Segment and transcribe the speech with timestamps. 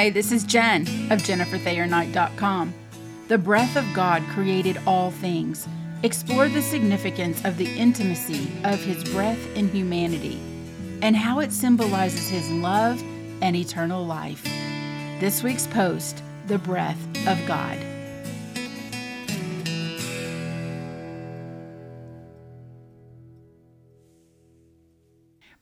[0.00, 0.80] Hi, this is Jen
[1.12, 2.72] of JenniferThayerKnight.com.
[3.28, 5.68] The breath of God created all things.
[6.02, 10.40] Explore the significance of the intimacy of His breath in humanity
[11.02, 12.98] and how it symbolizes His love
[13.42, 14.42] and eternal life.
[15.20, 16.96] This week's post The Breath
[17.28, 17.76] of God.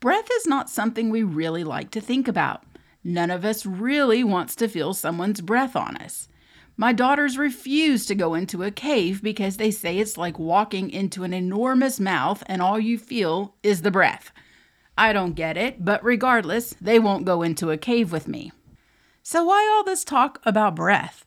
[0.00, 2.64] Breath is not something we really like to think about.
[3.04, 6.28] None of us really wants to feel someone's breath on us.
[6.76, 11.22] My daughters refuse to go into a cave because they say it's like walking into
[11.22, 14.32] an enormous mouth and all you feel is the breath.
[14.96, 18.52] I don't get it, but regardless, they won't go into a cave with me.
[19.22, 21.24] So, why all this talk about breath?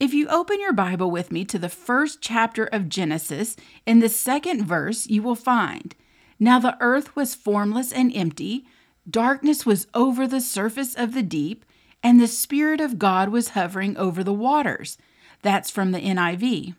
[0.00, 3.56] If you open your Bible with me to the first chapter of Genesis,
[3.86, 5.94] in the second verse, you will find
[6.38, 8.66] Now the earth was formless and empty,
[9.08, 11.64] darkness was over the surface of the deep,
[12.02, 14.98] and the Spirit of God was hovering over the waters.
[15.42, 16.74] That's from the NIV.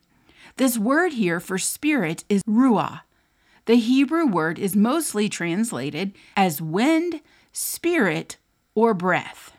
[0.58, 3.02] This word here for spirit is ruah.
[3.66, 8.38] The Hebrew word is mostly translated as wind, spirit,
[8.76, 9.54] or breath.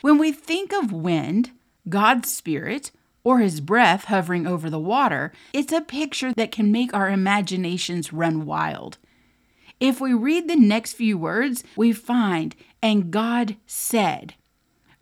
[0.00, 1.52] When we think of wind,
[1.88, 2.90] God's spirit,
[3.24, 8.12] or his breath hovering over the water, it's a picture that can make our imaginations
[8.12, 8.98] run wild.
[9.80, 14.34] If we read the next few words, we find, and God said.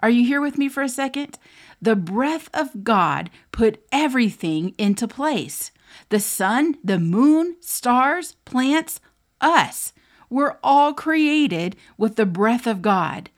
[0.00, 1.38] Are you here with me for a second?
[1.80, 5.70] The breath of God put everything into place
[6.10, 9.00] the sun, the moon, stars, plants,
[9.40, 9.92] us.
[10.28, 13.30] We're all created with the breath of God.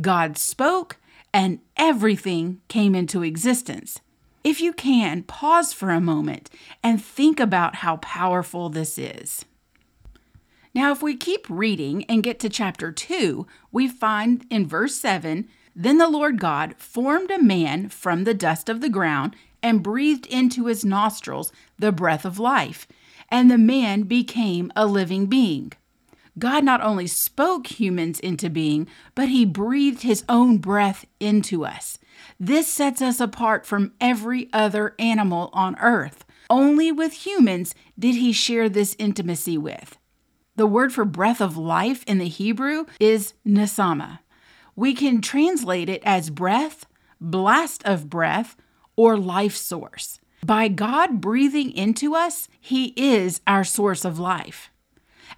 [0.00, 0.98] God spoke,
[1.32, 4.00] and everything came into existence.
[4.44, 6.50] If you can, pause for a moment
[6.82, 9.44] and think about how powerful this is.
[10.74, 15.48] Now, if we keep reading and get to chapter 2, we find in verse 7
[15.76, 20.26] Then the Lord God formed a man from the dust of the ground and breathed
[20.26, 22.88] into his nostrils the breath of life,
[23.28, 25.72] and the man became a living being.
[26.40, 31.98] God not only spoke humans into being, but he breathed his own breath into us.
[32.40, 36.24] This sets us apart from every other animal on earth.
[36.50, 39.96] Only with humans did he share this intimacy with.
[40.56, 44.20] The word for breath of life in the Hebrew is neshamah.
[44.76, 46.86] We can translate it as breath,
[47.20, 48.56] blast of breath,
[48.96, 50.20] or life source.
[50.44, 54.70] By God breathing into us, He is our source of life.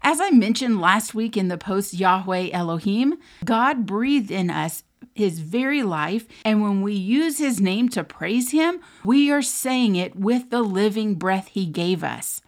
[0.02, 4.82] As I mentioned last week in the post Yahweh Elohim, God breathed in us
[5.14, 9.96] his very life, and when we use his name to praise him, we are saying
[9.96, 12.42] it with the living breath he gave us.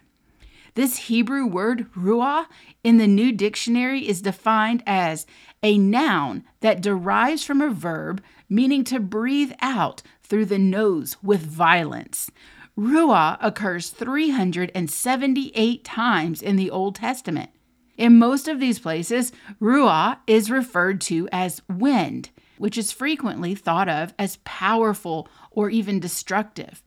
[0.79, 2.45] This Hebrew word, ruah,
[2.85, 5.27] in the New Dictionary is defined as
[5.61, 11.41] a noun that derives from a verb meaning to breathe out through the nose with
[11.41, 12.31] violence.
[12.77, 17.49] Ruah occurs 378 times in the Old Testament.
[17.97, 23.89] In most of these places, Ruah is referred to as wind, which is frequently thought
[23.89, 26.81] of as powerful or even destructive.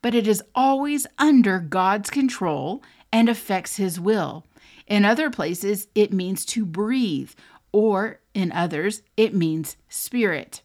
[0.00, 4.44] But it is always under God's control and affects his will.
[4.86, 7.30] In other places, it means to breathe,
[7.70, 10.62] or in others, it means spirit.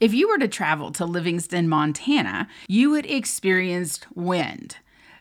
[0.00, 4.78] If you were to travel to Livingston, Montana, you would experience wind.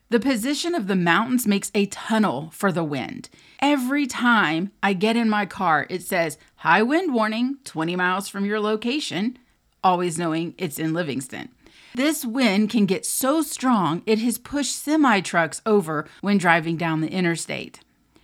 [0.09, 3.29] The position of the mountains makes a tunnel for the wind.
[3.59, 8.43] Every time I get in my car, it says high wind warning 20 miles from
[8.43, 9.37] your location,
[9.83, 11.49] always knowing it's in Livingston.
[11.93, 17.01] This wind can get so strong it has pushed semi trucks over when driving down
[17.01, 17.81] the interstate.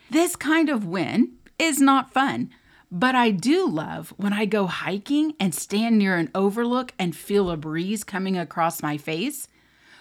[0.10, 2.50] This kind of wind is not fun,
[2.90, 7.50] but I do love when I go hiking and stand near an overlook and feel
[7.50, 9.50] a breeze coming across my face.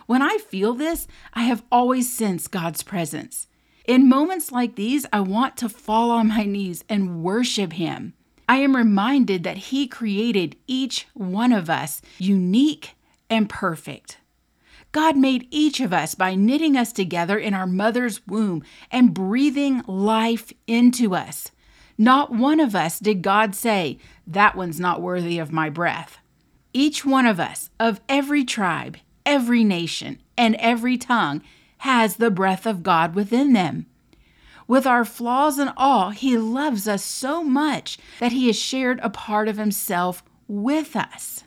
[0.06, 3.49] When I feel this, I have always sensed God's presence.
[3.84, 8.15] In moments like these, I want to fall on my knees and worship Him.
[8.49, 12.95] I am reminded that He created each one of us unique
[13.28, 14.19] and perfect.
[14.93, 19.82] God made each of us by knitting us together in our mother's womb and breathing
[19.87, 21.50] life into us.
[21.99, 26.19] Not one of us did God say, That one's not worthy of my breath.
[26.73, 31.43] Each one of us, of every tribe, every nation, and every tongue,
[31.79, 33.87] has the breath of God within them.
[34.69, 39.11] With our flaws and all, He loves us so much that He has shared a
[39.11, 41.44] part of Himself with us.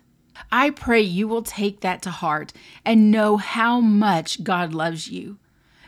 [0.52, 2.54] I pray you will take that to heart
[2.86, 5.38] and know how much God loves you.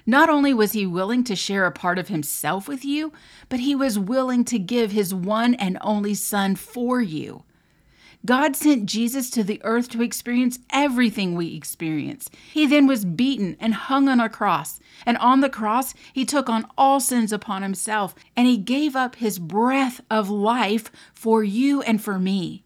[0.06, 3.13] Not only was he willing to share a part of himself with you,
[3.50, 7.44] but he was willing to give his one and only son for you.
[8.24, 12.30] God sent Jesus to the earth to experience everything we experience.
[12.54, 14.80] He then was beaten and hung on a cross.
[15.07, 19.15] And on the cross, he took on all sins upon himself, and he gave up
[19.15, 22.62] his breath of life for you and for me.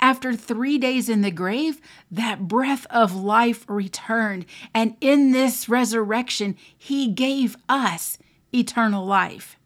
[0.00, 1.80] After three days in the grave,
[2.10, 4.44] that breath of life returned,
[4.74, 8.18] and in this resurrection, he gave us
[8.52, 9.58] eternal life.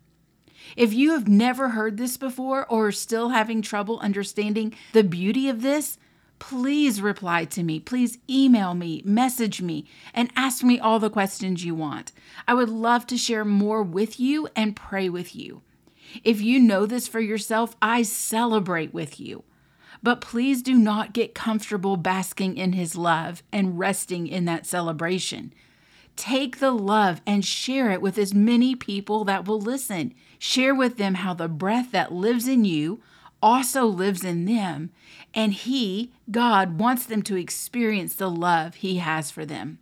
[0.76, 5.48] If you have never heard this before or are still having trouble understanding the beauty
[5.48, 5.98] of this,
[6.38, 7.80] please reply to me.
[7.80, 12.12] Please email me, message me, and ask me all the questions you want.
[12.46, 15.62] I would love to share more with you and pray with you.
[16.22, 19.42] If you know this for yourself, I celebrate with you.
[20.02, 25.52] But please do not get comfortable basking in His love and resting in that celebration.
[26.16, 30.14] Take the love and share it with as many people that will listen.
[30.38, 33.00] Share with them how the breath that lives in you
[33.42, 34.90] also lives in them,
[35.34, 39.78] and He, God, wants them to experience the love He has for them.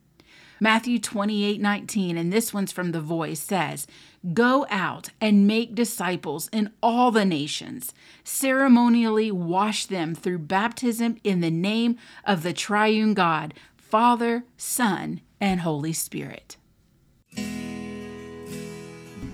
[0.58, 3.86] Matthew 28 19, and this one's from the voice, says,
[4.32, 7.92] Go out and make disciples in all the nations.
[8.24, 15.60] Ceremonially wash them through baptism in the name of the triune God, Father, Son, and
[15.60, 16.56] Holy Spirit.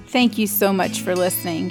[0.09, 1.71] Thank you so much for listening.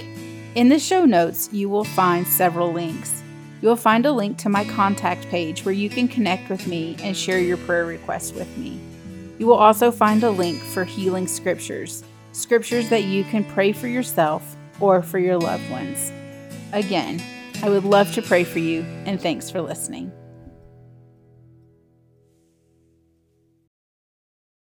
[0.56, 3.22] In the show notes, you will find several links.
[3.62, 6.98] You will find a link to my contact page where you can connect with me
[7.04, 8.80] and share your prayer requests with me.
[9.38, 13.88] You will also find a link for healing scriptures, scriptures that you can pray for
[13.88, 16.12] yourself or for your loved ones.
[16.74, 17.22] Again,
[17.64, 20.12] I would love to pray for you, and thanks for listening.